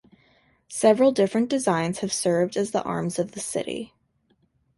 [0.71, 3.93] Several different designs have served as the arms of the city.